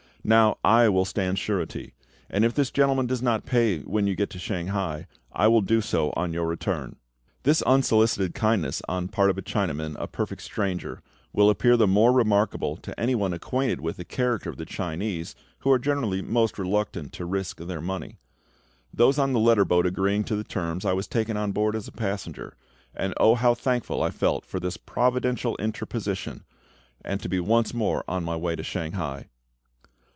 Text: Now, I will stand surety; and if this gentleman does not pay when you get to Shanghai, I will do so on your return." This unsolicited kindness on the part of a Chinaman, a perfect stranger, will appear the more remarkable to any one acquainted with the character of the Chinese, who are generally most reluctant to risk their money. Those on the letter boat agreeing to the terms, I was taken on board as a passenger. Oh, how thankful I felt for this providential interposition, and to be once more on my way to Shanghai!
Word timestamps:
Now, 0.23 0.59
I 0.63 0.87
will 0.87 1.03
stand 1.05 1.39
surety; 1.39 1.95
and 2.29 2.45
if 2.45 2.53
this 2.53 2.69
gentleman 2.69 3.07
does 3.07 3.23
not 3.23 3.43
pay 3.43 3.79
when 3.79 4.05
you 4.05 4.13
get 4.15 4.29
to 4.29 4.37
Shanghai, 4.39 5.07
I 5.33 5.47
will 5.47 5.61
do 5.61 5.81
so 5.81 6.13
on 6.15 6.31
your 6.31 6.45
return." 6.45 6.97
This 7.41 7.63
unsolicited 7.63 8.35
kindness 8.35 8.83
on 8.87 9.07
the 9.07 9.11
part 9.11 9.31
of 9.31 9.39
a 9.39 9.41
Chinaman, 9.41 9.95
a 9.97 10.05
perfect 10.05 10.43
stranger, 10.43 11.01
will 11.33 11.49
appear 11.49 11.75
the 11.75 11.87
more 11.87 12.11
remarkable 12.11 12.75
to 12.77 12.99
any 12.99 13.15
one 13.15 13.33
acquainted 13.33 13.81
with 13.81 13.97
the 13.97 14.05
character 14.05 14.47
of 14.51 14.57
the 14.57 14.63
Chinese, 14.67 15.33
who 15.61 15.71
are 15.71 15.79
generally 15.79 16.21
most 16.21 16.59
reluctant 16.59 17.13
to 17.13 17.25
risk 17.25 17.57
their 17.57 17.81
money. 17.81 18.19
Those 18.93 19.17
on 19.17 19.33
the 19.33 19.39
letter 19.39 19.65
boat 19.65 19.87
agreeing 19.87 20.23
to 20.25 20.35
the 20.35 20.43
terms, 20.43 20.85
I 20.85 20.93
was 20.93 21.07
taken 21.07 21.35
on 21.35 21.51
board 21.51 21.75
as 21.75 21.87
a 21.87 21.91
passenger. 21.91 22.55
Oh, 23.17 23.33
how 23.33 23.55
thankful 23.55 24.03
I 24.03 24.11
felt 24.11 24.45
for 24.45 24.59
this 24.59 24.77
providential 24.77 25.57
interposition, 25.57 26.43
and 27.03 27.19
to 27.21 27.27
be 27.27 27.39
once 27.39 27.73
more 27.73 28.03
on 28.07 28.23
my 28.23 28.35
way 28.35 28.55
to 28.55 28.61
Shanghai! 28.61 29.25